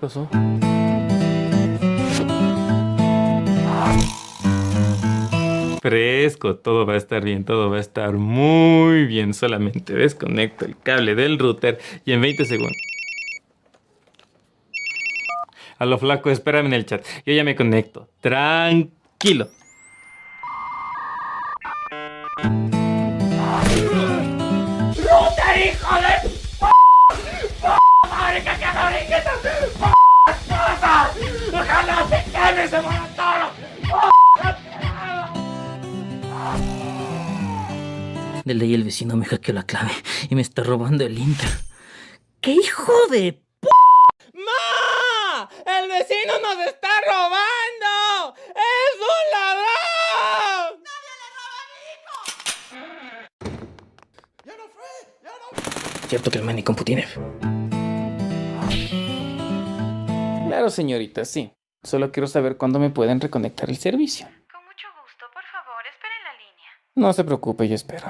pasó? 0.00 0.28
Fresco, 5.82 6.56
todo 6.56 6.84
va 6.86 6.94
a 6.94 6.96
estar 6.96 7.24
bien, 7.24 7.44
todo 7.44 7.70
va 7.70 7.78
a 7.78 7.80
estar 7.80 8.12
muy 8.12 9.06
bien. 9.06 9.34
Solamente 9.34 9.94
desconecto 9.94 10.64
el 10.64 10.76
cable 10.78 11.14
del 11.14 11.38
router 11.38 11.78
y 12.04 12.12
en 12.12 12.20
20 12.20 12.44
segundos. 12.44 12.76
A 15.78 15.86
lo 15.86 15.98
flaco, 15.98 16.30
espérame 16.30 16.66
en 16.66 16.74
el 16.74 16.84
chat. 16.84 17.04
Yo 17.24 17.32
ya 17.32 17.44
me 17.44 17.56
conecto. 17.56 18.10
Tranquilo. 18.20 19.48
¡Ojalá 31.70 32.66
se 32.68 32.78
todo! 33.16 33.46
De 38.44 38.54
ley 38.54 38.74
el 38.74 38.82
vecino 38.82 39.16
me 39.16 39.24
hackeó 39.26 39.54
la 39.54 39.62
clave 39.62 39.92
y 40.28 40.34
me 40.34 40.42
está 40.42 40.64
robando 40.64 41.04
el 41.04 41.16
Inter. 41.16 41.48
¡Qué 42.40 42.52
hijo 42.52 42.92
de 43.10 43.34
p! 43.60 43.68
¡Ma! 44.34 45.48
¡El 45.66 45.88
vecino 45.88 46.40
nos 46.42 46.66
está 46.66 46.88
robando! 47.06 48.34
¡Es 48.48 48.96
un 49.00 49.30
ladrón! 49.32 49.70
Cierto 56.08 56.30
que 56.32 56.38
el 56.38 56.44
Manicompu 56.44 56.82
tiene. 56.82 57.06
Claro, 60.48 60.68
señorita, 60.68 61.24
sí. 61.24 61.52
Solo 61.82 62.12
quiero 62.12 62.26
saber 62.26 62.56
cuándo 62.56 62.78
me 62.78 62.90
pueden 62.90 63.20
reconectar 63.20 63.70
el 63.70 63.76
servicio. 63.76 64.26
Con 64.52 64.64
mucho 64.64 64.86
gusto, 65.02 65.24
por 65.32 65.42
favor, 65.44 65.86
espere 65.90 66.12
en 66.18 66.24
la 66.24 66.32
línea. 66.34 66.70
No 66.94 67.12
se 67.12 67.24
preocupe, 67.24 67.68
yo 67.68 67.74
espero. 67.74 68.06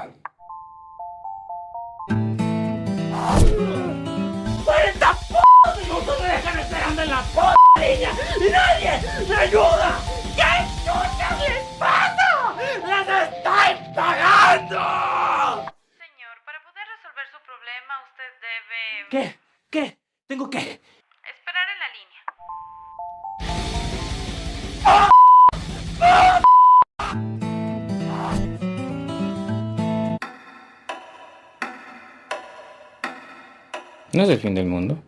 No 34.13 34.23
es 34.23 34.29
el 34.29 34.39
fin 34.39 34.55
del 34.55 34.65
mundo. 34.65 35.01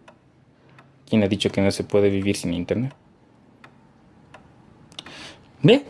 ¿Quién 1.09 1.23
ha 1.23 1.27
dicho 1.27 1.51
que 1.51 1.61
no 1.61 1.71
se 1.71 1.83
puede 1.83 2.09
vivir 2.09 2.37
sin 2.37 2.53
internet? 2.53 2.93
Ve. 5.61 5.85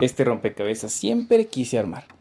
Este 0.00 0.24
rompecabezas 0.24 0.92
siempre 0.92 1.46
quise 1.46 1.78
armar. 1.78 2.17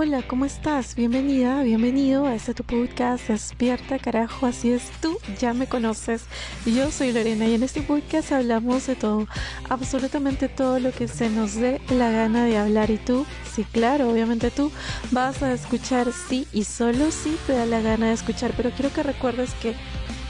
Hola, 0.00 0.22
¿cómo 0.22 0.44
estás? 0.44 0.94
Bienvenida, 0.94 1.60
bienvenido 1.64 2.24
a 2.24 2.36
este 2.36 2.54
tu 2.54 2.62
podcast 2.62 3.26
Despierta, 3.26 3.98
carajo, 3.98 4.46
así 4.46 4.70
es 4.70 4.92
tú, 5.02 5.18
ya 5.40 5.52
me 5.54 5.66
conoces. 5.66 6.26
Yo 6.64 6.92
soy 6.92 7.10
Lorena 7.10 7.46
y 7.48 7.54
en 7.54 7.64
este 7.64 7.82
podcast 7.82 8.30
hablamos 8.30 8.86
de 8.86 8.94
todo, 8.94 9.26
absolutamente 9.68 10.48
todo 10.48 10.78
lo 10.78 10.92
que 10.92 11.08
se 11.08 11.30
nos 11.30 11.56
dé 11.56 11.80
la 11.90 12.12
gana 12.12 12.44
de 12.44 12.58
hablar 12.58 12.92
y 12.92 12.98
tú, 12.98 13.26
sí, 13.52 13.64
claro, 13.64 14.08
obviamente 14.08 14.52
tú 14.52 14.70
vas 15.10 15.42
a 15.42 15.52
escuchar 15.52 16.12
sí 16.12 16.46
y 16.52 16.62
solo 16.62 17.10
sí 17.10 17.36
te 17.48 17.54
da 17.54 17.66
la 17.66 17.80
gana 17.80 18.06
de 18.06 18.12
escuchar, 18.12 18.52
pero 18.56 18.70
quiero 18.70 18.94
que 18.94 19.02
recuerdes 19.02 19.52
que 19.54 19.74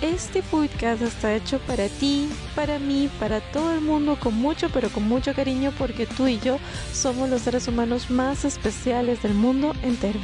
este 0.01 0.43
podcast 0.45 1.03
está 1.03 1.35
hecho 1.35 1.59
para 1.61 1.89
ti, 1.89 2.29
para 2.55 2.79
mí, 2.79 3.11
para 3.19 3.41
todo 3.41 3.73
el 3.73 3.81
mundo, 3.81 4.17
con 4.21 4.35
mucho, 4.35 4.69
pero 4.71 4.91
con 4.91 5.09
mucho 5.09 5.35
cariño, 5.35 5.73
porque 5.77 6.07
tú 6.07 6.29
y 6.29 6.39
yo 6.39 6.59
somos 6.93 7.29
los 7.29 7.43
seres 7.43 7.67
humanos 7.67 8.11
más 8.11 8.45
especiales 8.45 9.23
del 9.23 9.35
mundo 9.35 9.73
entero. 9.83 10.21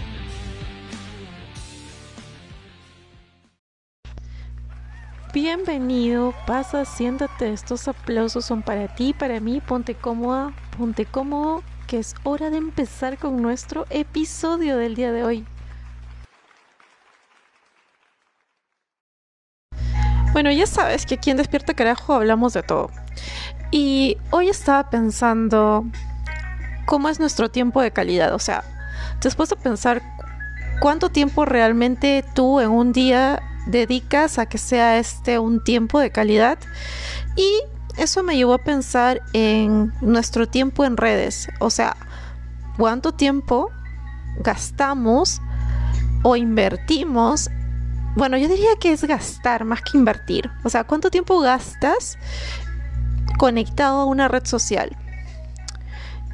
Bienvenido, 5.33 6.33
pasa, 6.47 6.85
siéntate, 6.85 7.53
estos 7.53 7.89
aplausos 7.89 8.45
son 8.45 8.63
para 8.63 8.95
ti, 8.95 9.13
para 9.13 9.41
mí, 9.41 9.61
ponte 9.61 9.97
cómoda, 9.97 10.53
ponte 10.79 11.07
cómodo, 11.07 11.65
que 11.89 11.99
es 11.99 12.15
hora 12.23 12.51
de 12.51 12.59
empezar 12.59 13.19
con 13.19 13.43
nuestro 13.43 13.87
episodio 13.91 14.77
del 14.77 14.95
día 14.95 15.11
de 15.11 15.25
hoy. 15.25 15.45
Bueno, 20.35 20.51
ya 20.51 20.67
sabes 20.67 21.07
que 21.07 21.15
aquí 21.15 21.31
en 21.31 21.37
Despierta 21.37 21.75
Carajo 21.75 22.13
hablamos 22.13 22.55
de 22.55 22.65
todo. 22.65 22.91
Y 23.71 24.19
hoy 24.33 24.49
estaba 24.49 24.91
pensando 24.91 25.85
cómo 26.87 27.09
es 27.09 27.21
nuestro 27.21 27.53
tiempo 27.53 27.81
de 27.81 27.93
calidad. 27.93 28.35
O 28.35 28.41
sea, 28.41 28.65
puesto 29.37 29.55
a 29.55 29.59
pensar 29.59 30.03
cuánto 30.81 31.09
tiempo 31.09 31.45
realmente 31.45 32.25
tú 32.35 32.59
en 32.59 32.71
un 32.71 32.93
día 32.93 33.45
dedicas 33.67 34.41
a 34.41 34.47
que 34.47 34.59
sea 34.59 34.99
este 34.99 35.39
un 35.39 35.63
tiempo 35.63 36.01
de 36.01 36.11
calidad. 36.11 36.59
Y 37.37 37.61
eso 37.97 38.25
me 38.25 38.35
llevó 38.35 38.55
a 38.55 38.65
pensar 38.65 39.23
en 39.35 39.93
nuestro 40.01 40.49
tiempo 40.49 40.85
en 40.85 40.97
redes. 40.97 41.47
O 41.61 41.71
sea, 41.71 41.97
cuánto 42.77 43.13
tiempo 43.13 43.71
gastamos 44.41 45.41
o 46.25 46.35
invertimos 46.35 47.51
bueno, 48.17 48.37
yo 48.37 48.49
diría 48.49 48.77
que 48.81 48.93
es 48.93 49.05
gastar 49.05 49.65
más 49.65 49.83
que 49.83 49.99
invertir. 49.99 50.51
O 50.63 50.71
sea, 50.71 50.85
¿cuánto 50.85 51.11
tiempo 51.11 51.41
gastas 51.41 52.19
conectado 53.39 54.01
a 54.01 54.05
una 54.05 54.29
red 54.29 54.45
social? 54.45 54.97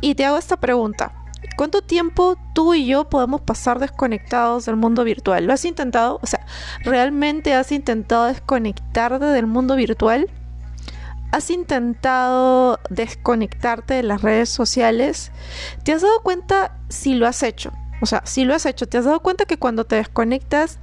Y 0.02 0.14
te 0.14 0.24
hago 0.24 0.38
esta 0.38 0.58
pregunta. 0.58 1.12
¿Cuánto 1.56 1.82
tiempo 1.82 2.36
tú 2.54 2.74
y 2.74 2.86
yo 2.86 3.08
podemos 3.08 3.40
pasar 3.40 3.78
desconectados 3.78 4.66
del 4.66 4.76
mundo 4.76 5.04
virtual? 5.04 5.46
¿Lo 5.46 5.52
has 5.52 5.64
intentado? 5.64 6.18
O 6.22 6.26
sea, 6.26 6.46
¿realmente 6.84 7.54
has 7.54 7.72
intentado 7.72 8.26
desconectarte 8.26 9.24
del 9.26 9.46
mundo 9.46 9.76
virtual? 9.76 10.30
¿Has 11.32 11.50
intentado 11.50 12.78
desconectarte 12.90 13.94
de 13.94 14.02
las 14.02 14.22
redes 14.22 14.48
sociales? 14.48 15.32
¿Te 15.84 15.92
has 15.92 16.02
dado 16.02 16.22
cuenta 16.22 16.76
si 16.88 17.14
lo 17.14 17.26
has 17.26 17.42
hecho? 17.42 17.72
O 18.02 18.06
sea, 18.06 18.22
si 18.24 18.44
lo 18.44 18.54
has 18.54 18.66
hecho, 18.66 18.86
¿te 18.86 18.98
has 18.98 19.04
dado 19.04 19.20
cuenta 19.20 19.44
que 19.44 19.58
cuando 19.58 19.84
te 19.84 19.96
desconectas 19.96 20.78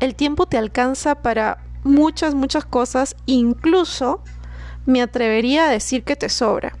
el 0.00 0.14
tiempo 0.14 0.46
te 0.46 0.58
alcanza 0.58 1.16
para 1.16 1.58
muchas, 1.84 2.34
muchas 2.34 2.64
cosas, 2.64 3.16
incluso 3.26 4.22
me 4.84 5.02
atrevería 5.02 5.66
a 5.66 5.70
decir 5.70 6.04
que 6.04 6.16
te 6.16 6.28
sobra. 6.28 6.76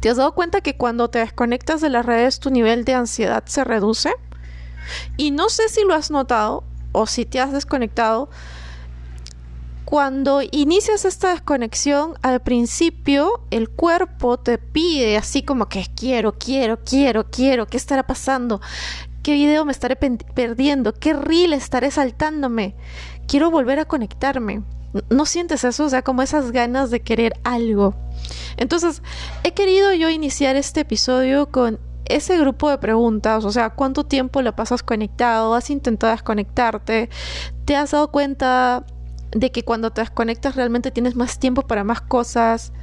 ¿Te 0.00 0.10
has 0.10 0.16
dado 0.16 0.34
cuenta 0.34 0.60
que 0.60 0.76
cuando 0.76 1.08
te 1.08 1.18
desconectas 1.18 1.80
de 1.80 1.90
las 1.90 2.04
redes 2.04 2.40
tu 2.40 2.50
nivel 2.50 2.84
de 2.84 2.94
ansiedad 2.94 3.44
se 3.46 3.64
reduce? 3.64 4.12
Y 5.16 5.30
no 5.30 5.48
sé 5.48 5.68
si 5.68 5.82
lo 5.84 5.94
has 5.94 6.10
notado 6.10 6.64
o 6.92 7.06
si 7.06 7.24
te 7.24 7.40
has 7.40 7.52
desconectado. 7.52 8.28
Cuando 9.84 10.40
inicias 10.42 11.04
esta 11.04 11.30
desconexión, 11.30 12.14
al 12.22 12.40
principio 12.40 13.42
el 13.50 13.68
cuerpo 13.68 14.38
te 14.38 14.58
pide 14.58 15.16
así 15.16 15.42
como 15.42 15.68
que 15.68 15.86
quiero, 15.94 16.32
quiero, 16.32 16.80
quiero, 16.84 17.30
quiero, 17.30 17.66
¿qué 17.66 17.76
estará 17.76 18.06
pasando? 18.06 18.60
¿Qué 19.24 19.32
video 19.32 19.64
me 19.64 19.72
estaré 19.72 19.96
perdiendo? 19.96 20.92
¿Qué 20.92 21.14
reel 21.14 21.54
estaré 21.54 21.90
saltándome? 21.90 22.76
Quiero 23.26 23.50
volver 23.50 23.78
a 23.78 23.86
conectarme. 23.86 24.62
¿No 25.08 25.24
sientes 25.24 25.64
eso? 25.64 25.86
O 25.86 25.88
sea, 25.88 26.02
como 26.02 26.20
esas 26.20 26.52
ganas 26.52 26.90
de 26.90 27.00
querer 27.00 27.32
algo. 27.42 27.94
Entonces, 28.58 29.02
he 29.42 29.52
querido 29.54 29.94
yo 29.94 30.10
iniciar 30.10 30.56
este 30.56 30.80
episodio 30.80 31.50
con 31.50 31.80
ese 32.04 32.38
grupo 32.38 32.68
de 32.68 32.76
preguntas, 32.76 33.46
o 33.46 33.50
sea, 33.50 33.70
¿cuánto 33.70 34.04
tiempo 34.04 34.42
lo 34.42 34.54
pasas 34.54 34.82
conectado? 34.82 35.54
¿Has 35.54 35.70
intentado 35.70 36.12
desconectarte? 36.12 37.08
¿Te 37.64 37.76
has 37.76 37.92
dado 37.92 38.10
cuenta 38.10 38.84
de 39.32 39.50
que 39.50 39.62
cuando 39.62 39.90
te 39.90 40.02
desconectas 40.02 40.54
realmente 40.54 40.90
tienes 40.90 41.16
más 41.16 41.38
tiempo 41.38 41.62
para 41.62 41.82
más 41.82 42.02
cosas? 42.02 42.74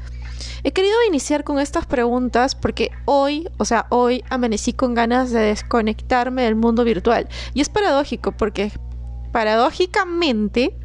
He 0.63 0.71
querido 0.71 0.95
iniciar 1.07 1.43
con 1.43 1.59
estas 1.59 1.85
preguntas 1.85 2.55
porque 2.55 2.91
hoy, 3.05 3.49
o 3.57 3.65
sea, 3.65 3.87
hoy 3.89 4.23
amanecí 4.29 4.73
con 4.73 4.93
ganas 4.93 5.31
de 5.31 5.39
desconectarme 5.39 6.43
del 6.43 6.55
mundo 6.55 6.83
virtual. 6.83 7.27
Y 7.53 7.61
es 7.61 7.69
paradójico 7.69 8.31
porque 8.31 8.71
paradójicamente, 9.31 10.77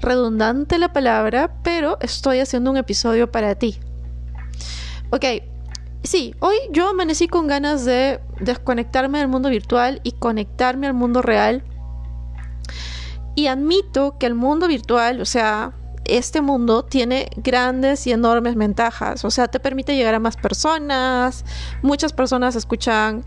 redundante 0.00 0.78
la 0.78 0.92
palabra, 0.92 1.54
pero 1.62 1.98
estoy 2.00 2.40
haciendo 2.40 2.70
un 2.70 2.76
episodio 2.76 3.30
para 3.30 3.54
ti. 3.54 3.78
Ok, 5.10 5.24
sí, 6.02 6.34
hoy 6.40 6.56
yo 6.70 6.88
amanecí 6.88 7.28
con 7.28 7.46
ganas 7.46 7.84
de 7.84 8.20
desconectarme 8.40 9.18
del 9.18 9.28
mundo 9.28 9.50
virtual 9.50 10.00
y 10.02 10.12
conectarme 10.12 10.88
al 10.88 10.94
mundo 10.94 11.22
real. 11.22 11.62
Y 13.36 13.46
admito 13.46 14.16
que 14.18 14.26
el 14.26 14.34
mundo 14.34 14.66
virtual, 14.68 15.20
o 15.20 15.24
sea, 15.24 15.74
este 16.04 16.40
mundo 16.40 16.84
tiene 16.84 17.28
grandes 17.36 18.06
y 18.06 18.12
enormes 18.12 18.56
ventajas. 18.56 19.24
O 19.24 19.30
sea, 19.30 19.48
te 19.48 19.60
permite 19.60 19.96
llegar 19.96 20.14
a 20.14 20.18
más 20.18 20.36
personas. 20.36 21.44
Muchas 21.82 22.12
personas 22.12 22.56
escuchan 22.56 23.24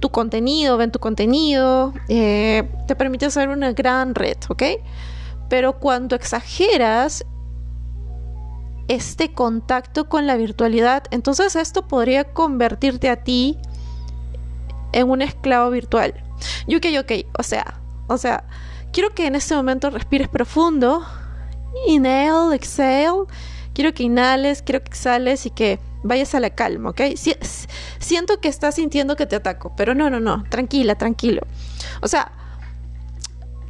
tu 0.00 0.10
contenido, 0.10 0.76
ven 0.76 0.90
tu 0.90 0.98
contenido. 0.98 1.92
eh, 2.08 2.70
te 2.86 2.94
permite 2.96 3.26
hacer 3.26 3.48
una 3.48 3.72
gran 3.72 4.14
red, 4.14 4.36
¿ok? 4.48 4.62
Pero 5.48 5.78
cuando 5.78 6.14
exageras 6.14 7.24
este 8.88 9.32
contacto 9.32 10.08
con 10.08 10.26
la 10.26 10.36
virtualidad, 10.36 11.04
entonces 11.10 11.56
esto 11.56 11.86
podría 11.86 12.24
convertirte 12.24 13.10
a 13.10 13.22
ti 13.22 13.58
en 14.92 15.10
un 15.10 15.22
esclavo 15.22 15.70
virtual. 15.70 16.14
Y 16.66 16.76
ok, 16.76 16.86
ok, 17.00 17.12
o 17.38 17.42
sea, 17.42 17.80
o 18.06 18.16
sea, 18.16 18.44
quiero 18.92 19.14
que 19.14 19.26
en 19.26 19.34
este 19.34 19.54
momento 19.54 19.90
respires 19.90 20.28
profundo. 20.28 21.02
Inhale, 21.86 22.54
exhale. 22.54 23.24
Quiero 23.74 23.94
que 23.94 24.02
inhales, 24.02 24.62
quiero 24.62 24.80
que 24.82 24.88
exhales 24.88 25.46
y 25.46 25.50
que 25.50 25.78
vayas 26.02 26.34
a 26.34 26.40
la 26.40 26.50
calma, 26.50 26.90
¿ok? 26.90 27.00
Si- 27.16 27.36
siento 27.98 28.40
que 28.40 28.48
estás 28.48 28.74
sintiendo 28.74 29.14
que 29.16 29.26
te 29.26 29.36
ataco, 29.36 29.72
pero 29.76 29.94
no, 29.94 30.10
no, 30.10 30.18
no, 30.20 30.44
tranquila, 30.50 30.96
tranquilo. 30.96 31.42
O 32.02 32.08
sea, 32.08 32.32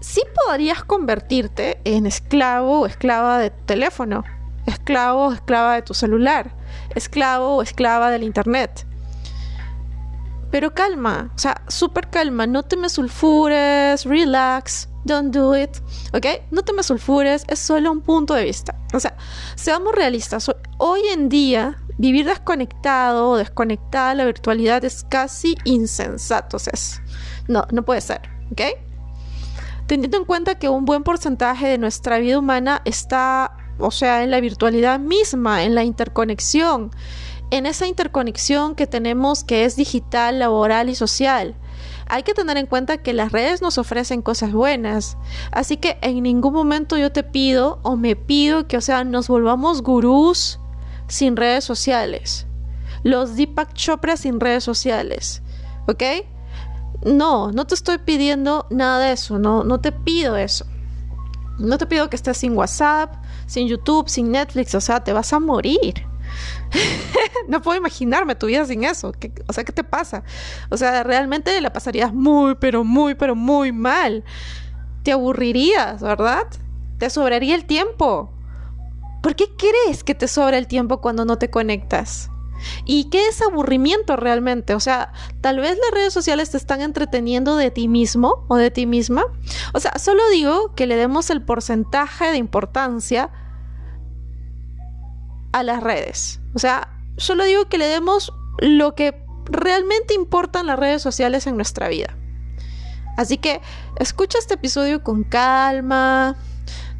sí 0.01 0.23
podrías 0.47 0.83
convertirte 0.85 1.81
en 1.85 2.07
esclavo 2.07 2.81
o 2.83 2.87
esclava 2.87 3.39
de 3.39 3.51
tu 3.51 3.65
teléfono, 3.67 4.25
esclavo 4.67 5.27
o 5.29 5.33
esclava 5.33 5.75
de 5.75 5.83
tu 5.83 5.93
celular, 5.95 6.55
esclavo 6.95 7.57
o 7.57 7.63
esclava 7.63 8.11
del 8.11 8.23
internet. 8.23 8.87
Pero 10.51 10.73
calma, 10.73 11.31
o 11.35 11.39
sea, 11.39 11.61
súper 11.69 12.09
calma, 12.09 12.47
no 12.47 12.63
te 12.63 12.77
me 12.79 12.89
sulfures, 12.89 14.07
relax, 14.07 14.89
don't 15.09 15.35
do 15.35 15.57
it, 15.57 15.71
¿ok? 16.13 16.27
No 16.53 16.63
te 16.63 16.73
me 16.73 16.85
sulfures, 16.85 17.45
es 17.49 17.59
solo 17.59 17.91
un 17.91 18.01
punto 18.03 18.35
de 18.35 18.45
vista. 18.45 18.77
O 18.95 19.01
sea, 19.01 19.17
seamos 19.57 19.93
realistas, 19.95 20.49
ho- 20.49 20.57
hoy 20.79 21.01
en 21.13 21.29
día 21.29 21.79
vivir 21.97 22.27
desconectado 22.27 23.31
o 23.31 23.37
desconectada 23.37 24.11
de 24.11 24.15
la 24.17 24.25
virtualidad 24.27 24.85
es 24.85 25.05
casi 25.09 25.57
insensato, 25.65 26.59
o 26.59 26.61
sea, 26.61 26.73
no, 27.49 27.67
no 27.73 27.83
puede 27.85 28.01
ser, 28.01 28.21
¿ok? 28.53 28.61
Teniendo 29.87 30.19
en 30.19 30.25
cuenta 30.25 30.55
que 30.57 30.69
un 30.69 30.85
buen 30.85 31.03
porcentaje 31.03 31.67
de 31.67 31.79
nuestra 31.79 32.19
vida 32.19 32.39
humana 32.39 32.83
está, 32.85 33.53
o 33.79 33.91
sea, 33.91 34.23
en 34.23 34.31
la 34.31 34.41
virtualidad 34.41 35.01
misma, 35.01 35.65
en 35.65 35.75
la 35.75 35.83
interconexión, 35.83 36.91
en 37.51 37.65
esa 37.65 37.87
interconexión 37.87 38.75
que 38.75 38.87
tenemos 38.87 39.43
que 39.45 39.65
es 39.65 39.75
digital, 39.77 40.39
laboral 40.39 40.91
y 40.91 40.95
social. 40.95 41.55
Hay 42.09 42.23
que 42.23 42.35
tener 42.35 42.57
en 42.57 42.67
cuenta 42.67 42.99
que 42.99 43.13
las 43.13 43.33
redes 43.33 43.61
nos 43.61 43.77
ofrecen 43.79 44.23
cosas 44.23 44.53
buenas, 44.53 45.17
así 45.53 45.77
que 45.77 45.99
en 46.01 46.23
ningún 46.23 46.55
momento 46.55 46.97
yo 46.97 47.13
te 47.13 47.23
pido 47.23 47.81
o 47.83 47.97
me 47.97 48.17
pido 48.17 48.67
que, 48.67 48.79
o 48.79 48.81
sea, 48.81 49.05
nos 49.05 49.29
volvamos 49.29 49.83
gurús 49.83 50.59
sin 51.07 51.37
redes 51.37 51.65
sociales, 51.65 52.47
los 53.03 53.37
Deepak 53.37 53.75
Chopra 53.75 54.17
sin 54.17 54.41
redes 54.41 54.65
sociales, 54.65 55.43
¿ok? 55.87 56.03
No, 57.05 57.53
no 57.53 57.67
te 57.67 57.75
estoy 57.75 57.99
pidiendo 57.99 58.67
nada 58.71 58.99
de 58.99 59.13
eso, 59.13 59.39
no, 59.39 59.63
no 59.63 59.81
te 59.81 59.93
pido 59.93 60.37
eso. 60.37 60.67
No 61.59 61.77
te 61.77 61.87
pido 61.87 62.09
que 62.09 62.15
estés 62.15 62.37
sin 62.37 62.57
WhatsApp, 62.57 63.15
sin 63.47 63.67
YouTube, 63.67 64.09
sin 64.09 64.31
Netflix, 64.31 64.75
o 64.77 64.81
sea, 64.81 65.03
te 65.03 65.13
vas 65.13 65.33
a 65.33 65.41
morir. 65.41 66.07
no 67.49 67.63
puedo 67.63 67.79
imaginarme 67.79 68.35
tu 68.35 68.47
vida 68.47 68.65
sin 68.65 68.85
eso. 68.85 69.13
¿Qué- 69.13 69.33
o 69.47 69.53
sea, 69.53 69.65
¿qué 69.65 69.73
te 69.73 69.85
pasa? 69.85 70.23
O 70.71 70.77
sea, 70.77 71.03
realmente 71.05 71.61
la 71.61 71.73
pasarías 71.73 72.13
muy, 72.13 72.55
pero 72.57 72.85
muy, 72.85 73.15
pero 73.15 73.35
muy 73.35 73.73
mal. 73.73 74.25
Te 75.03 75.13
aburrirías, 75.13 76.03
¿verdad? 76.03 76.47
Te 76.99 77.11
sobraría 77.11 77.55
el 77.55 77.65
tiempo. 77.65 78.33
¿Por 79.23 79.35
qué 79.37 79.47
crees 79.57 80.05
que 80.05 80.15
te 80.15 80.29
sobra 80.29 80.59
el 80.59 80.67
tiempo 80.67 81.01
cuando 81.01 81.25
no 81.25 81.39
te 81.39 81.51
conectas? 81.51 82.31
¿Y 82.85 83.05
qué 83.05 83.29
es 83.29 83.41
aburrimiento 83.41 84.17
realmente? 84.17 84.75
O 84.75 84.81
sea, 84.81 85.13
tal 85.41 85.59
vez 85.61 85.79
las 85.81 85.91
redes 85.93 86.13
sociales 86.13 86.51
te 86.51 86.57
están 86.57 86.81
entreteniendo 86.81 87.57
de 87.57 87.71
ti 87.71 87.87
mismo 87.87 88.45
o 88.49 88.57
de 88.57 88.71
ti 88.73 88.85
misma. 88.87 89.25
O 89.75 89.81
sea, 89.81 89.93
solo 89.99 90.29
digo 90.31 90.75
que 90.75 90.87
le 90.89 90.97
demos 90.97 91.31
el 91.31 91.43
porcentaje 91.43 92.31
de 92.33 92.37
importancia 92.37 93.31
a 95.53 95.63
las 95.63 95.83
redes. 95.83 96.41
O 96.55 96.59
sea, 96.59 96.89
solo 97.17 97.45
digo 97.45 97.69
que 97.69 97.79
le 97.79 97.87
demos 97.87 98.33
lo 98.59 98.95
que 98.95 99.25
realmente 99.45 100.15
importan 100.15 100.67
las 100.67 100.79
redes 100.79 101.03
sociales 101.03 101.47
en 101.47 101.57
nuestra 101.57 101.89
vida. 101.89 102.17
Así 103.17 103.39
que 103.39 103.61
escucha 103.99 104.39
este 104.39 104.55
episodio 104.55 105.03
con 105.03 105.25
calma. 105.25 106.37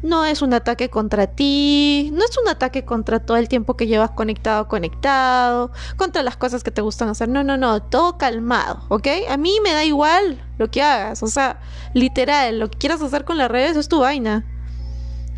No 0.01 0.23
es 0.23 0.41
un 0.41 0.53
ataque 0.53 0.89
contra 0.89 1.27
ti, 1.27 2.09
no 2.13 2.23
es 2.23 2.37
un 2.37 2.47
ataque 2.47 2.85
contra 2.85 3.19
todo 3.19 3.35
el 3.35 3.49
tiempo 3.49 3.75
que 3.75 3.85
llevas 3.85 4.11
conectado, 4.11 4.69
conectado, 4.69 5.71
contra 5.97 6.23
las 6.23 6.37
cosas 6.37 6.63
que 6.63 6.71
te 6.71 6.81
gustan 6.81 7.09
hacer. 7.09 7.27
No, 7.27 7.43
no, 7.43 7.57
no, 7.57 7.81
todo 7.81 8.17
calmado, 8.17 8.85
¿ok? 8.87 9.07
A 9.29 9.35
mí 9.35 9.57
me 9.61 9.73
da 9.73 9.83
igual 9.83 10.41
lo 10.57 10.71
que 10.71 10.81
hagas, 10.81 11.21
o 11.21 11.27
sea, 11.27 11.59
literal, 11.93 12.59
lo 12.59 12.69
que 12.71 12.77
quieras 12.77 13.01
hacer 13.01 13.25
con 13.25 13.37
las 13.37 13.51
redes 13.51 13.75
es 13.75 13.89
tu 13.89 13.99
vaina. 13.99 14.45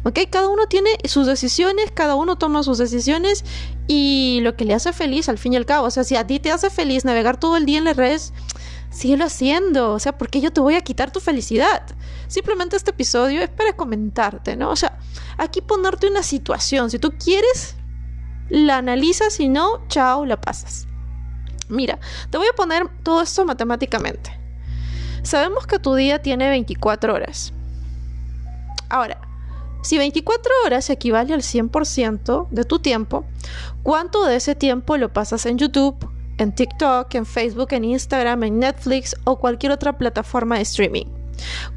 ¿Ok? 0.03 0.19
Cada 0.29 0.49
uno 0.49 0.65
tiene 0.67 0.89
sus 1.05 1.27
decisiones, 1.27 1.91
cada 1.91 2.15
uno 2.15 2.35
toma 2.35 2.63
sus 2.63 2.77
decisiones 2.77 3.45
y 3.87 4.39
lo 4.41 4.55
que 4.55 4.65
le 4.65 4.73
hace 4.73 4.93
feliz 4.93 5.29
al 5.29 5.37
fin 5.37 5.53
y 5.53 5.57
al 5.57 5.65
cabo. 5.65 5.87
O 5.87 5.91
sea, 5.91 6.03
si 6.03 6.15
a 6.15 6.25
ti 6.25 6.39
te 6.39 6.51
hace 6.51 6.69
feliz 6.69 7.05
navegar 7.05 7.39
todo 7.39 7.57
el 7.57 7.65
día 7.65 7.77
en 7.77 7.83
las 7.83 7.97
redes, 7.97 8.33
síguelo 8.89 9.25
haciendo. 9.25 9.93
O 9.93 9.99
sea, 9.99 10.17
¿por 10.17 10.29
qué 10.29 10.41
yo 10.41 10.51
te 10.51 10.61
voy 10.61 10.75
a 10.75 10.81
quitar 10.81 11.11
tu 11.11 11.19
felicidad? 11.19 11.83
Simplemente 12.27 12.75
este 12.75 12.91
episodio 12.91 13.41
es 13.41 13.49
para 13.49 13.75
comentarte, 13.75 14.55
¿no? 14.55 14.69
O 14.69 14.75
sea, 14.75 14.97
aquí 15.37 15.61
ponerte 15.61 16.07
una 16.07 16.23
situación. 16.23 16.89
Si 16.89 16.97
tú 16.99 17.13
quieres, 17.23 17.75
la 18.49 18.77
analizas, 18.77 19.33
si 19.33 19.49
no, 19.49 19.87
chao, 19.87 20.25
la 20.25 20.39
pasas. 20.39 20.87
Mira, 21.69 21.99
te 22.29 22.37
voy 22.37 22.47
a 22.47 22.55
poner 22.55 22.89
todo 23.03 23.21
esto 23.21 23.45
matemáticamente. 23.45 24.37
Sabemos 25.23 25.67
que 25.67 25.79
tu 25.79 25.95
día 25.95 26.21
tiene 26.21 26.49
24 26.49 27.13
horas. 27.13 27.53
Ahora, 28.89 29.21
si 29.81 29.97
24 29.97 30.51
horas 30.65 30.89
equivale 30.89 31.33
al 31.33 31.41
100% 31.41 32.47
de 32.49 32.63
tu 32.63 32.79
tiempo, 32.79 33.25
¿cuánto 33.83 34.25
de 34.25 34.35
ese 34.35 34.55
tiempo 34.55 34.97
lo 34.97 35.11
pasas 35.11 35.45
en 35.45 35.57
YouTube, 35.57 35.95
en 36.37 36.53
TikTok, 36.53 37.13
en 37.15 37.25
Facebook, 37.25 37.69
en 37.71 37.85
Instagram, 37.85 38.43
en 38.43 38.59
Netflix 38.59 39.15
o 39.23 39.39
cualquier 39.39 39.71
otra 39.71 39.97
plataforma 39.97 40.57
de 40.57 40.61
streaming? 40.61 41.05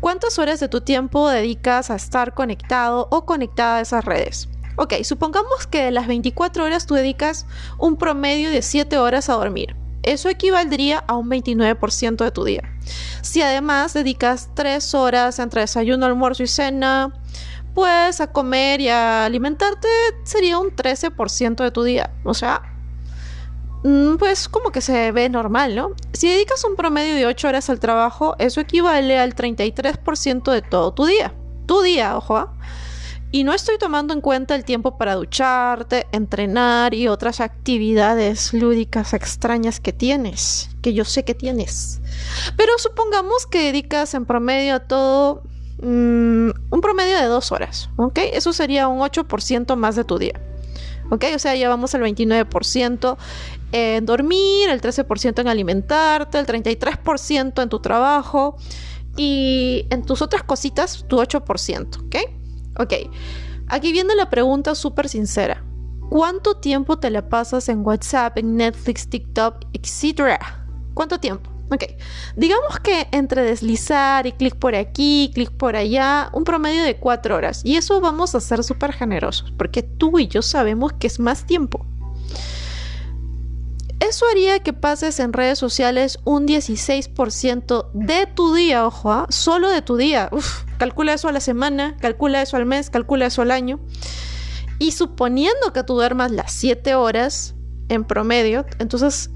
¿Cuántas 0.01 0.39
horas 0.39 0.61
de 0.61 0.69
tu 0.69 0.81
tiempo 0.81 1.29
dedicas 1.29 1.91
a 1.91 1.97
estar 1.97 2.35
conectado 2.35 3.09
o 3.11 3.25
conectada 3.25 3.79
a 3.79 3.81
esas 3.81 4.05
redes? 4.05 4.49
Ok, 4.77 4.95
supongamos 5.05 5.67
que 5.69 5.85
de 5.85 5.91
las 5.91 6.07
24 6.09 6.65
horas 6.65 6.87
tú 6.87 6.95
dedicas 6.95 7.47
un 7.79 7.97
promedio 7.97 8.51
de 8.51 8.61
7 8.61 8.99
horas 8.99 9.29
a 9.29 9.35
dormir. 9.35 9.77
Eso 10.03 10.29
equivaldría 10.29 10.99
a 11.07 11.17
un 11.17 11.31
29% 11.31 12.25
de 12.25 12.31
tu 12.31 12.45
día. 12.45 12.63
Si 13.23 13.41
además 13.41 13.95
dedicas 13.95 14.51
3 14.55 14.95
horas 14.95 15.39
entre 15.39 15.63
desayuno, 15.63 16.05
almuerzo 16.05 16.43
y 16.43 16.47
cena, 16.47 17.15
pues 17.75 18.21
a 18.21 18.29
comer 18.29 18.81
y 18.81 18.89
a 18.89 19.25
alimentarte 19.25 19.89
sería 20.23 20.59
un 20.59 20.71
13% 20.71 21.63
de 21.63 21.71
tu 21.71 21.83
día. 21.83 22.15
O 22.25 22.35
sea, 22.35 22.63
mm, 23.83 24.17
pues 24.17 24.49
como 24.49 24.71
que 24.71 24.81
se 24.81 25.13
ve 25.13 25.29
normal, 25.29 25.75
¿no? 25.75 25.91
Si 26.13 26.29
dedicas 26.29 26.65
un 26.65 26.77
promedio 26.77 27.15
de 27.15 27.27
8 27.27 27.49
horas 27.49 27.69
al 27.71 27.81
trabajo, 27.81 28.37
eso 28.39 28.61
equivale 28.61 29.19
al 29.19 29.35
33% 29.35 30.53
de 30.53 30.63
todo 30.63 30.95
tu 30.95 31.07
día. 31.07 31.35
Tu 31.67 31.83
día, 31.83 32.17
ojo. 32.17 32.37
¿ah? 32.37 32.53
Y 33.35 33.43
no 33.43 33.53
estoy 33.53 33.79
tomando 33.79 34.15
en 34.15 34.21
cuenta 34.21 34.55
el 34.55 34.65
tiempo 34.65 34.97
para 34.97 35.17
ducharte, 35.17 36.07
entrenar 36.13 36.95
y 36.95 37.09
otras 37.09 37.41
actividades 37.41 38.55
lúdicas 38.55 39.13
extrañas 39.13 39.81
que 39.81 39.93
tienes, 39.93 40.71
que 40.83 40.95
yo 40.95 41.05
sé 41.05 41.25
que 41.25 41.35
tienes. 41.35 42.01
Pero 42.57 42.79
supongamos 42.79 43.49
que 43.49 43.73
dedicas 43.73 44.15
en 44.15 44.25
promedio 44.25 44.77
a 44.77 44.81
todo 44.81 45.43
mm, 45.83 46.51
un 46.71 46.81
promedio 46.81 47.19
de 47.19 47.27
dos 47.27 47.53
horas, 47.53 47.91
¿ok? 47.97 48.19
Eso 48.33 48.53
sería 48.53 48.89
un 48.89 49.01
8% 49.01 49.77
más 49.77 49.97
de 49.97 50.05
tu 50.05 50.19
día. 50.19 50.41
¿Ok? 51.11 51.25
O 51.35 51.39
sea, 51.39 51.55
llevamos 51.55 51.93
el 51.95 52.03
29% 52.03 53.17
en 53.73 54.07
dormir, 54.07 54.71
el 54.71 54.81
13% 54.81 55.41
en 55.41 55.49
alimentarte, 55.49 56.39
el 56.39 56.47
33% 56.47 57.63
en 57.63 57.69
tu 57.69 57.81
trabajo 57.81 58.57
y 59.17 59.87
en 59.91 60.05
tus 60.05 60.23
otras 60.23 60.43
cositas 60.43 61.05
tu 61.07 61.19
8%, 61.19 62.07
¿ok? 62.07 62.17
Ok, 62.81 62.93
aquí 63.69 63.93
viene 63.93 64.15
la 64.17 64.31
pregunta 64.31 64.75
súper 64.75 65.09
sincera. 65.09 65.65
¿Cuánto 66.09 66.57
tiempo 66.57 66.99
te 66.99 67.11
la 67.11 67.29
pasas 67.29 67.69
en 67.69 67.85
WhatsApp, 67.85 68.39
en 68.39 68.57
Netflix, 68.57 69.09
TikTok, 69.09 69.67
etcétera? 69.73 70.67
¿Cuánto 70.95 71.19
tiempo? 71.19 71.54
Ok, 71.75 71.83
digamos 72.37 72.79
que 72.79 73.09
entre 73.11 73.43
deslizar 73.43 74.29
y 74.29 74.33
clic 74.33 74.55
por 74.55 74.77
aquí, 74.77 75.33
clic 75.35 75.51
por 75.51 75.75
allá, 75.75 76.31
un 76.33 76.45
promedio 76.45 76.85
de 76.85 76.97
cuatro 76.97 77.35
horas. 77.35 77.63
Y 77.65 77.77
eso 77.77 78.01
vamos 78.01 78.37
a 78.37 78.41
ser 78.41 78.63
súper 78.63 78.93
generosos, 78.93 79.53
porque 79.57 79.83
tú 79.83 80.21
y 80.21 80.29
yo 80.29 80.41
sabemos 80.41 80.93
que 80.93 81.09
es 81.09 81.19
más 81.19 81.47
tiempo. 81.47 81.85
Eso 83.99 84.25
haría 84.31 84.61
que 84.61 84.73
pases 84.73 85.19
en 85.19 85.33
redes 85.33 85.59
sociales 85.59 86.21
un 86.25 86.47
16% 86.47 87.91
de 87.93 88.27
tu 88.27 88.55
día, 88.55 88.87
ojo, 88.87 89.11
¿ah? 89.11 89.27
solo 89.31 89.69
de 89.69 89.83
tu 89.83 89.97
día. 89.97 90.31
Calcula 90.79 91.15
eso 91.15 91.29
a 91.29 91.33
la 91.33 91.41
semana, 91.41 91.97
calcula 92.01 92.43
eso 92.43 92.57
al 92.57 92.67
mes, 92.67 92.91
calcula 92.91 93.27
eso 93.27 93.43
al 93.43 93.51
año. 93.51 93.81
Y 94.79 94.93
suponiendo 94.93 95.73
que 95.73 95.83
tú 95.83 95.95
duermas 95.95 96.31
las 96.31 96.53
7 96.53 96.95
horas 96.95 97.55
en 97.89 98.05
promedio, 98.05 98.67
entonces, 98.79 99.31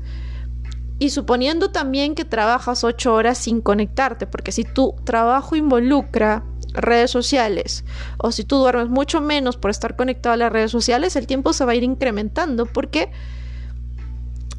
y 0.98 1.10
suponiendo 1.10 1.70
también 1.70 2.14
que 2.14 2.24
trabajas 2.24 2.84
8 2.84 3.14
horas 3.14 3.38
sin 3.38 3.60
conectarte, 3.60 4.26
porque 4.26 4.52
si 4.52 4.64
tu 4.64 4.94
trabajo 5.04 5.54
involucra 5.56 6.44
redes 6.72 7.10
sociales 7.10 7.84
o 8.18 8.32
si 8.32 8.44
tú 8.44 8.56
duermes 8.56 8.88
mucho 8.88 9.20
menos 9.20 9.56
por 9.56 9.70
estar 9.70 9.96
conectado 9.96 10.34
a 10.34 10.36
las 10.36 10.52
redes 10.52 10.70
sociales, 10.70 11.16
el 11.16 11.26
tiempo 11.26 11.52
se 11.52 11.64
va 11.64 11.72
a 11.72 11.74
ir 11.76 11.84
incrementando 11.84 12.66
porque 12.66 13.10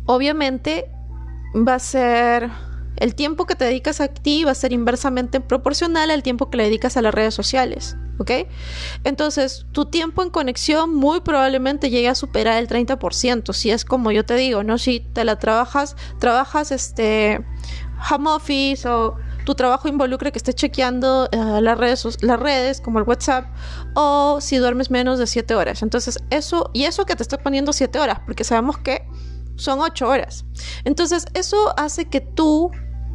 obviamente 0.06 0.90
va 1.56 1.76
a 1.76 1.80
ser 1.80 2.50
el 2.98 3.16
tiempo 3.16 3.46
que 3.46 3.56
te 3.56 3.66
dedicas 3.66 4.02
a 4.02 4.08
ti 4.08 4.44
va 4.44 4.52
a 4.52 4.56
ser 4.56 4.74
inversamente 4.74 5.40
proporcional 5.40 6.12
al 6.12 6.24
tiempo 6.24 6.50
que 6.50 6.58
le 6.58 6.64
dedicas 6.64 6.98
a 6.98 7.02
las 7.02 7.14
redes 7.14 7.34
sociales. 7.34 7.96
¿Ok? 8.20 8.32
Entonces, 9.04 9.66
tu 9.72 9.86
tiempo 9.86 10.22
en 10.22 10.30
conexión 10.30 10.94
muy 10.94 11.22
probablemente 11.22 11.90
llegue 11.90 12.10
a 12.10 12.16
superar 12.16 12.58
el 12.58 12.68
30%, 12.68 13.54
si 13.54 13.72
es 13.72 13.86
como 13.86 14.12
yo 14.12 14.26
te 14.26 14.36
digo, 14.36 14.64
¿no? 14.64 14.78
Si 14.78 15.00
te 15.00 15.24
la 15.24 15.40
trabajas, 15.40 15.96
trabajas 16.20 16.72
este 16.72 17.44
home 18.10 18.30
office 18.30 18.88
o 18.88 19.16
tu 19.46 19.56
trabajo 19.56 19.88
involucra 19.88 20.32
que 20.32 20.38
estés 20.38 20.56
chequeando 20.56 21.28
eh, 21.32 21.62
las, 21.62 21.78
redes, 21.78 22.22
las 22.22 22.40
redes 22.40 22.82
como 22.82 23.00
el 23.00 23.06
WhatsApp 23.06 23.46
o 23.96 24.40
si 24.42 24.58
duermes 24.58 24.92
menos 24.92 25.18
de 25.18 25.28
7 25.28 25.56
horas. 25.56 25.82
Entonces, 25.82 26.20
eso, 26.30 26.70
y 26.74 26.84
eso 26.84 27.06
que 27.06 27.16
te 27.16 27.24
estoy 27.24 27.40
poniendo 27.40 27.74
7 27.74 28.00
horas, 28.00 28.20
porque 28.26 28.44
sabemos 28.44 28.78
que 28.78 29.08
son 29.56 29.80
8 29.80 30.08
horas. 30.08 30.46
Entonces, 30.84 31.26
eso 31.34 31.74
hace 31.78 32.06
que 32.06 32.22
tú 32.22 32.70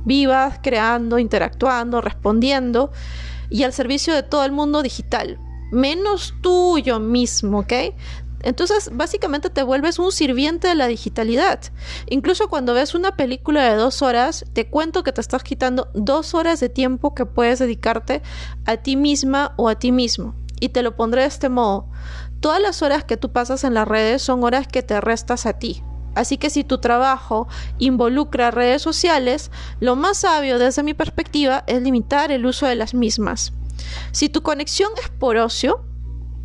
vivas 0.04 0.58
creando, 0.62 1.18
interactuando, 1.18 2.00
respondiendo 2.00 2.90
y 3.50 3.62
al 3.62 3.72
servicio 3.72 4.14
de 4.14 4.22
todo 4.22 4.44
el 4.44 4.52
mundo 4.52 4.82
digital, 4.82 5.38
menos 5.70 6.34
tuyo 6.42 7.00
mismo, 7.00 7.60
¿ok? 7.60 7.72
Entonces, 8.44 8.90
básicamente 8.92 9.48
te 9.48 9.62
vuelves 9.62 9.98
un 9.98 10.12
sirviente 10.12 10.68
de 10.68 10.74
la 10.74 10.86
digitalidad. 10.86 11.60
Incluso 12.10 12.48
cuando 12.48 12.74
ves 12.74 12.94
una 12.94 13.16
película 13.16 13.64
de 13.64 13.76
dos 13.76 14.02
horas, 14.02 14.44
te 14.52 14.68
cuento 14.68 15.02
que 15.02 15.12
te 15.12 15.22
estás 15.22 15.42
quitando 15.42 15.88
dos 15.94 16.34
horas 16.34 16.60
de 16.60 16.68
tiempo 16.68 17.14
que 17.14 17.24
puedes 17.24 17.58
dedicarte 17.58 18.22
a 18.66 18.76
ti 18.76 18.96
misma 18.96 19.54
o 19.56 19.70
a 19.70 19.78
ti 19.78 19.92
mismo. 19.92 20.34
Y 20.60 20.68
te 20.68 20.82
lo 20.82 20.94
pondré 20.94 21.22
de 21.22 21.28
este 21.28 21.48
modo. 21.48 21.88
Todas 22.40 22.60
las 22.60 22.82
horas 22.82 23.04
que 23.04 23.16
tú 23.16 23.32
pasas 23.32 23.64
en 23.64 23.72
las 23.72 23.88
redes 23.88 24.20
son 24.20 24.44
horas 24.44 24.68
que 24.68 24.82
te 24.82 25.00
restas 25.00 25.46
a 25.46 25.54
ti. 25.54 25.82
Así 26.14 26.38
que 26.38 26.50
si 26.50 26.64
tu 26.64 26.78
trabajo 26.78 27.48
involucra 27.78 28.50
redes 28.50 28.82
sociales, 28.82 29.50
lo 29.80 29.96
más 29.96 30.18
sabio 30.18 30.58
desde 30.58 30.82
mi 30.82 30.94
perspectiva 30.94 31.64
es 31.66 31.82
limitar 31.82 32.32
el 32.32 32.46
uso 32.46 32.66
de 32.66 32.74
las 32.74 32.94
mismas. 32.94 33.52
Si 34.12 34.28
tu 34.28 34.42
conexión 34.42 34.90
es 35.02 35.08
por 35.08 35.36
ocio, 35.36 35.84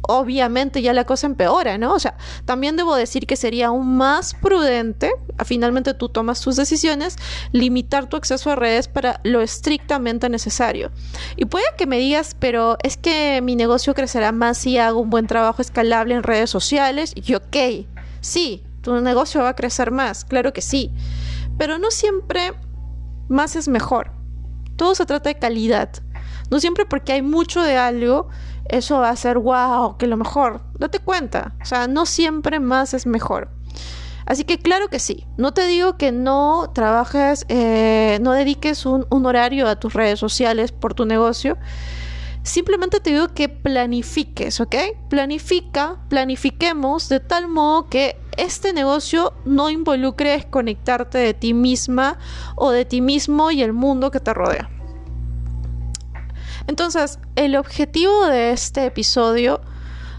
obviamente 0.02 0.82
ya 0.82 0.94
la 0.94 1.06
cosa 1.06 1.28
empeora, 1.28 1.78
¿no? 1.78 1.94
O 1.94 2.00
sea, 2.00 2.18
también 2.46 2.76
debo 2.76 2.96
decir 2.96 3.28
que 3.28 3.36
sería 3.36 3.68
aún 3.68 3.96
más 3.98 4.34
prudente, 4.34 5.12
finalmente 5.46 5.94
tú 5.94 6.10
tomas 6.10 6.42
tus 6.42 6.56
decisiones, 6.56 7.16
limitar 7.52 8.08
tu 8.08 8.18
acceso 8.18 8.50
a 8.52 8.56
redes 8.56 8.88
para 8.88 9.20
lo 9.24 9.42
estrictamente 9.42 10.28
necesario. 10.30 10.92
Y 11.36 11.46
puede 11.46 11.66
que 11.78 11.86
me 11.86 12.00
digas, 12.00 12.36
pero 12.40 12.78
es 12.82 12.98
que 12.98 13.42
mi 13.44 13.56
negocio 13.56 13.94
crecerá 13.94 14.32
más 14.32 14.58
si 14.58 14.80
hago 14.80 15.00
un 15.00 15.12
buen 15.12 15.28
trabajo 15.28 15.62
escalable 15.62 16.16
en 16.16 16.24
redes 16.24 16.50
sociales. 16.50 17.14
Y 17.16 17.36
ok, 17.36 17.86
sí, 18.20 18.64
tu 18.82 19.00
negocio 19.02 19.42
va 19.42 19.50
a 19.50 19.56
crecer 19.56 19.92
más, 19.92 20.26
claro 20.26 20.54
que 20.54 20.62
sí, 20.62 20.94
pero 21.58 21.78
no 21.78 21.92
siempre 21.92 22.54
más 23.28 23.56
es 23.56 23.68
mejor. 23.68 24.12
Todo 24.76 24.96
se 24.96 25.06
trata 25.06 25.30
de 25.30 25.38
calidad. 25.38 25.90
No 26.50 26.60
siempre 26.60 26.86
porque 26.86 27.14
hay 27.14 27.22
mucho 27.22 27.62
de 27.62 27.78
algo, 27.78 28.30
eso 28.70 29.00
va 29.00 29.10
a 29.10 29.16
ser 29.16 29.38
wow, 29.38 29.98
que 29.98 30.08
lo 30.08 30.18
mejor. 30.18 30.62
Date 30.78 31.00
cuenta, 31.00 31.56
o 31.62 31.66
sea, 31.66 31.88
no 31.88 32.06
siempre 32.06 32.60
más 32.60 32.94
es 32.94 33.06
mejor. 33.06 33.50
Así 34.26 34.44
que 34.44 34.60
claro 34.60 34.90
que 34.90 35.00
sí, 35.00 35.26
no 35.38 35.54
te 35.54 35.66
digo 35.68 35.98
que 35.98 36.12
no 36.12 36.72
trabajes, 36.74 37.46
eh, 37.50 38.20
no 38.22 38.32
dediques 38.32 38.86
un, 38.86 39.08
un 39.10 39.26
horario 39.26 39.68
a 39.68 39.80
tus 39.80 39.94
redes 39.94 40.20
sociales 40.20 40.72
por 40.72 40.94
tu 40.94 41.06
negocio, 41.06 41.58
Simplemente 42.44 43.00
te 43.00 43.12
digo 43.12 43.30
que 43.30 43.50
planifiques, 43.50 44.60
¿ok? 44.60 44.76
Planifica, 45.10 46.00
planifiquemos 46.10 47.10
de 47.10 47.20
tal 47.20 47.48
modo 47.48 47.90
que 47.90 48.18
este 48.38 48.74
negocio 48.74 49.34
no 49.46 49.70
involucre 49.70 50.32
desconectarte 50.32 51.18
de 51.18 51.34
ti 51.34 51.54
misma 51.54 52.18
o 52.56 52.72
de 52.72 52.86
ti 52.86 53.02
mismo 53.02 53.52
y 53.52 53.62
el 53.62 53.74
mundo 53.74 54.10
que 54.12 54.20
te 54.20 54.34
rodea. 54.34 54.70
Entonces, 56.68 57.20
el 57.36 57.56
objetivo 57.56 58.28
de 58.28 58.52
este 58.52 58.86
episodio 58.86 59.60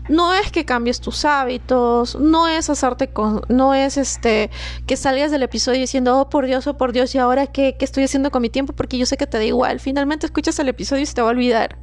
no 0.08 0.34
es 0.34 0.50
que 0.50 0.64
cambies 0.64 1.00
tus 1.00 1.24
hábitos, 1.24 2.16
no 2.16 2.48
es 2.48 2.68
hacerte 2.68 3.12
con, 3.12 3.42
no 3.48 3.74
es 3.74 3.96
este 3.96 4.50
que 4.86 4.96
salgas 4.96 5.30
del 5.30 5.44
episodio 5.44 5.80
diciendo, 5.80 6.18
oh 6.18 6.28
por 6.28 6.46
Dios, 6.46 6.66
oh 6.66 6.76
por 6.76 6.92
Dios, 6.92 7.14
y 7.14 7.18
ahora 7.18 7.46
qué, 7.46 7.76
qué 7.78 7.84
estoy 7.84 8.04
haciendo 8.04 8.30
con 8.30 8.42
mi 8.42 8.50
tiempo, 8.50 8.72
porque 8.72 8.98
yo 8.98 9.06
sé 9.06 9.16
que 9.16 9.26
te 9.26 9.38
da 9.38 9.44
igual. 9.44 9.78
Finalmente 9.80 10.26
escuchas 10.26 10.58
el 10.58 10.68
episodio 10.68 11.02
y 11.02 11.06
se 11.06 11.14
te 11.14 11.22
va 11.22 11.28
a 11.28 11.30
olvidar. 11.30 11.78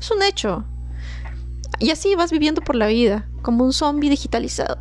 Es 0.00 0.10
un 0.10 0.22
hecho. 0.22 0.64
Y 1.78 1.90
así 1.90 2.14
vas 2.14 2.30
viviendo 2.30 2.62
por 2.62 2.76
la 2.76 2.86
vida, 2.86 3.28
como 3.42 3.64
un 3.64 3.72
zombie 3.72 4.10
digitalizado. 4.10 4.78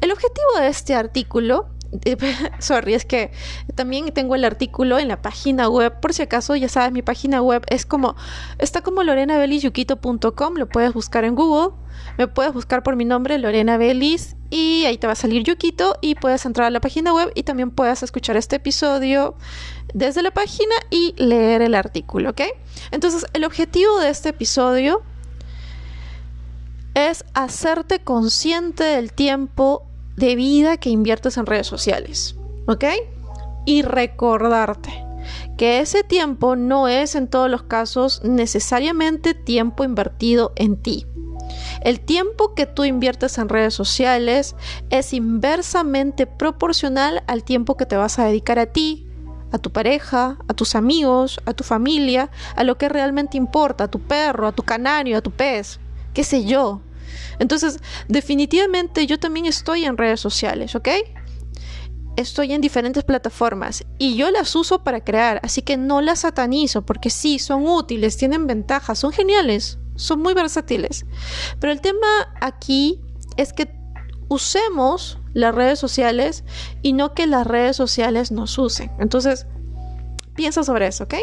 El 0.00 0.12
objetivo 0.12 0.60
de 0.60 0.68
este 0.68 0.94
artículo, 0.94 1.68
sorry, 2.58 2.94
es 2.94 3.04
que 3.04 3.32
también 3.74 4.12
tengo 4.12 4.34
el 4.34 4.44
artículo 4.44 4.98
en 4.98 5.08
la 5.08 5.20
página 5.20 5.68
web, 5.68 6.00
por 6.00 6.12
si 6.12 6.22
acaso, 6.22 6.56
ya 6.56 6.68
sabes, 6.68 6.92
mi 6.92 7.02
página 7.02 7.42
web 7.42 7.64
es 7.68 7.86
como, 7.86 8.16
está 8.58 8.82
como 8.82 9.02
lorenabelisyuquito.com, 9.02 10.54
lo 10.54 10.68
puedes 10.68 10.92
buscar 10.92 11.24
en 11.24 11.34
Google, 11.34 11.74
me 12.18 12.28
puedes 12.28 12.52
buscar 12.52 12.82
por 12.82 12.96
mi 12.96 13.04
nombre, 13.04 13.38
Lorena 13.38 13.76
Belis, 13.76 14.36
y 14.50 14.84
ahí 14.84 14.98
te 14.98 15.06
va 15.06 15.14
a 15.14 15.16
salir 15.16 15.44
Yuquito 15.44 15.96
y 16.00 16.14
puedes 16.14 16.44
entrar 16.44 16.66
a 16.66 16.70
la 16.70 16.80
página 16.80 17.14
web 17.14 17.32
y 17.34 17.42
también 17.42 17.70
puedes 17.70 18.02
escuchar 18.02 18.36
este 18.36 18.56
episodio 18.56 19.34
desde 19.94 20.22
la 20.22 20.30
página 20.30 20.74
y 20.90 21.14
leer 21.16 21.62
el 21.62 21.74
artículo, 21.74 22.30
¿ok? 22.30 22.42
Entonces, 22.90 23.26
el 23.32 23.44
objetivo 23.44 23.98
de 23.98 24.10
este 24.10 24.30
episodio 24.30 25.02
es 26.94 27.24
hacerte 27.32 28.00
consciente 28.00 28.84
del 28.84 29.12
tiempo 29.12 29.86
de 30.16 30.36
vida 30.36 30.76
que 30.76 30.90
inviertes 30.90 31.38
en 31.38 31.46
redes 31.46 31.66
sociales, 31.66 32.36
¿ok? 32.66 32.84
Y 33.64 33.82
recordarte 33.82 35.04
que 35.56 35.80
ese 35.80 36.02
tiempo 36.02 36.56
no 36.56 36.88
es 36.88 37.14
en 37.14 37.28
todos 37.28 37.50
los 37.50 37.62
casos 37.62 38.22
necesariamente 38.24 39.34
tiempo 39.34 39.84
invertido 39.84 40.52
en 40.56 40.76
ti. 40.76 41.06
El 41.82 42.00
tiempo 42.00 42.54
que 42.54 42.66
tú 42.66 42.84
inviertes 42.84 43.38
en 43.38 43.48
redes 43.48 43.74
sociales 43.74 44.54
es 44.90 45.12
inversamente 45.12 46.26
proporcional 46.26 47.24
al 47.26 47.44
tiempo 47.44 47.76
que 47.76 47.86
te 47.86 47.96
vas 47.96 48.18
a 48.18 48.24
dedicar 48.24 48.58
a 48.58 48.66
ti, 48.66 49.06
a 49.52 49.58
tu 49.58 49.70
pareja, 49.70 50.38
a 50.48 50.54
tus 50.54 50.74
amigos, 50.74 51.40
a 51.44 51.52
tu 51.52 51.64
familia, 51.64 52.30
a 52.56 52.64
lo 52.64 52.78
que 52.78 52.88
realmente 52.88 53.36
importa, 53.36 53.84
a 53.84 53.90
tu 53.90 54.00
perro, 54.00 54.46
a 54.46 54.52
tu 54.52 54.62
canario, 54.62 55.18
a 55.18 55.20
tu 55.20 55.30
pez, 55.30 55.78
qué 56.14 56.24
sé 56.24 56.44
yo. 56.44 56.80
Entonces, 57.38 57.80
definitivamente 58.08 59.06
yo 59.06 59.18
también 59.18 59.46
estoy 59.46 59.84
en 59.84 59.98
redes 59.98 60.20
sociales, 60.20 60.74
¿ok? 60.74 60.88
Estoy 62.16 62.52
en 62.52 62.60
diferentes 62.60 63.04
plataformas 63.04 63.84
y 63.98 64.16
yo 64.16 64.30
las 64.30 64.54
uso 64.54 64.84
para 64.84 65.02
crear, 65.02 65.40
así 65.42 65.62
que 65.62 65.76
no 65.76 66.00
las 66.00 66.20
satanizo 66.20 66.82
porque 66.82 67.10
sí, 67.10 67.38
son 67.38 67.66
útiles, 67.66 68.16
tienen 68.16 68.46
ventajas, 68.46 68.98
son 68.98 69.12
geniales, 69.12 69.78
son 70.02 70.20
muy 70.20 70.34
versátiles. 70.34 71.06
Pero 71.60 71.72
el 71.72 71.80
tema 71.80 72.06
aquí 72.40 73.00
es 73.36 73.52
que 73.52 73.72
usemos 74.28 75.18
las 75.34 75.54
redes 75.54 75.78
sociales 75.78 76.44
y 76.82 76.92
no 76.92 77.14
que 77.14 77.26
las 77.26 77.46
redes 77.46 77.76
sociales 77.76 78.32
nos 78.32 78.58
usen. 78.58 78.90
Entonces, 78.98 79.46
Piensa 80.34 80.62
sobre 80.62 80.86
eso, 80.86 81.04
¿ok? 81.04 81.14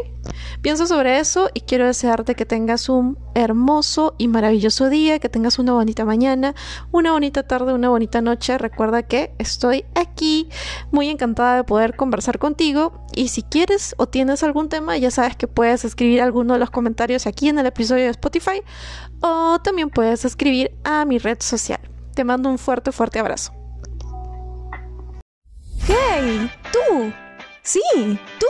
Piensa 0.61 0.85
sobre 0.85 1.19
eso 1.19 1.49
y 1.53 1.61
quiero 1.61 1.87
desearte 1.87 2.35
que 2.35 2.45
tengas 2.45 2.89
un 2.89 3.17
hermoso 3.33 4.13
y 4.19 4.27
maravilloso 4.27 4.89
día, 4.89 5.17
que 5.19 5.29
tengas 5.29 5.57
una 5.57 5.73
bonita 5.73 6.05
mañana, 6.05 6.53
una 6.91 7.13
bonita 7.13 7.43
tarde, 7.43 7.73
una 7.73 7.89
bonita 7.89 8.21
noche. 8.21 8.57
Recuerda 8.57 9.03
que 9.03 9.33
estoy 9.39 9.85
aquí 9.95 10.47
muy 10.91 11.09
encantada 11.09 11.55
de 11.55 11.63
poder 11.63 11.95
conversar 11.95 12.37
contigo 12.37 13.05
y 13.15 13.29
si 13.29 13.41
quieres 13.41 13.95
o 13.97 14.07
tienes 14.07 14.43
algún 14.43 14.69
tema, 14.69 14.95
ya 14.97 15.09
sabes 15.09 15.35
que 15.35 15.47
puedes 15.47 15.85
escribir 15.85 16.21
alguno 16.21 16.53
de 16.53 16.59
los 16.59 16.69
comentarios 16.69 17.25
aquí 17.25 17.49
en 17.49 17.57
el 17.57 17.65
episodio 17.65 18.03
de 18.03 18.11
Spotify 18.11 18.61
o 19.21 19.59
también 19.63 19.89
puedes 19.89 20.23
escribir 20.23 20.71
a 20.83 21.05
mi 21.05 21.17
red 21.17 21.37
social. 21.39 21.79
Te 22.13 22.23
mando 22.23 22.49
un 22.49 22.59
fuerte, 22.59 22.91
fuerte 22.91 23.17
abrazo. 23.17 23.53
¡Hey! 25.87 26.51
¡Tú! 26.71 27.11
Sí, 27.63 27.81